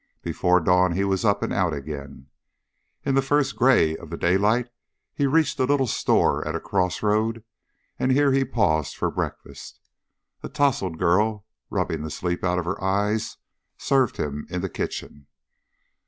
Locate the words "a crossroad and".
6.55-8.11